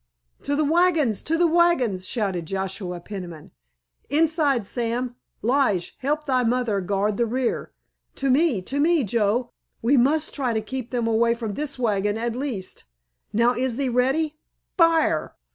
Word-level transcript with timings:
"To 0.41 0.55
the 0.55 0.63
wagons, 0.65 1.21
to 1.21 1.37
the 1.37 1.45
wagons!" 1.45 2.07
shouted 2.07 2.47
Joshua 2.47 2.99
Peniman. 2.99 3.51
"Inside, 4.09 4.65
Sam! 4.65 5.15
Lige, 5.43 5.93
help 5.99 6.23
thy 6.23 6.43
mother 6.43 6.81
guard 6.81 7.17
the 7.17 7.27
rear! 7.27 7.71
To 8.15 8.31
me, 8.31 8.63
to 8.63 8.79
me, 8.79 9.03
Joe! 9.03 9.51
We 9.83 9.97
must 9.97 10.33
try 10.33 10.53
to 10.53 10.61
keep 10.61 10.89
them 10.89 11.05
away 11.05 11.35
from 11.35 11.53
this 11.53 11.77
wagon 11.77 12.17
at 12.17 12.35
least! 12.35 12.85
Now, 13.31 13.53
is 13.53 13.77
thee 13.77 13.89
ready? 13.89 14.39
_Fire! 14.75 15.33